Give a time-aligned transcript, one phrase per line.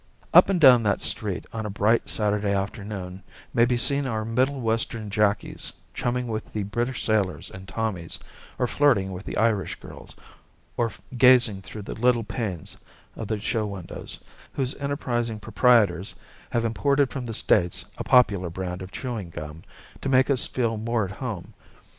[0.33, 3.21] Up and down that street on a bright Saturday afternoon
[3.53, 8.17] may be seen our Middle Western jackies chumming with the British sailors and Tommies,
[8.57, 10.15] or flirting with the Irish girls,
[10.75, 12.77] or gazing through the little panes
[13.15, 14.17] of the show windows,
[14.53, 16.15] whose enterprising proprietors
[16.49, 19.61] have imported from the States a popular brand of chewing gum
[20.01, 21.53] to make us feel more at home.